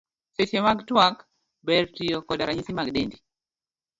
[0.37, 1.17] Seche mag twak,
[1.69, 3.17] ber tiyo koda ranyisi mag dendi.